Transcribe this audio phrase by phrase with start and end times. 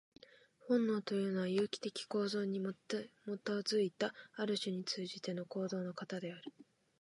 [0.61, 2.93] 本能というのは、有機的構造に基
[3.85, 6.51] いた、ある種に通じての行動の型である。